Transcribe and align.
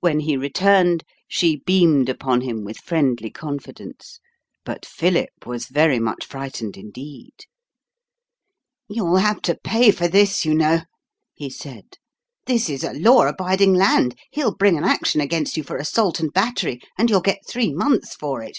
When 0.00 0.18
he 0.18 0.36
returned, 0.36 1.04
she 1.28 1.62
beamed 1.64 2.08
upon 2.08 2.40
him 2.40 2.64
with 2.64 2.78
friendly 2.78 3.30
confidence. 3.30 4.18
But 4.64 4.84
Philip 4.84 5.46
was 5.46 5.68
very 5.68 6.00
much 6.00 6.26
frightened 6.26 6.76
indeed. 6.76 7.30
"You'll 8.88 9.18
have 9.18 9.40
to 9.42 9.54
pay 9.54 9.92
for 9.92 10.08
this, 10.08 10.44
you 10.44 10.54
know," 10.56 10.80
he 11.34 11.50
said. 11.50 11.98
"This 12.46 12.68
is 12.68 12.82
a 12.82 12.94
law 12.94 13.28
abiding 13.28 13.74
land. 13.74 14.18
He'll 14.32 14.56
bring 14.56 14.76
an 14.76 14.82
action 14.82 15.20
against 15.20 15.56
you 15.56 15.62
for 15.62 15.76
assault 15.76 16.18
and 16.18 16.32
battery; 16.32 16.80
and 16.98 17.08
you'll 17.08 17.20
get 17.20 17.46
three 17.46 17.72
months 17.72 18.16
for 18.16 18.42
it." 18.42 18.58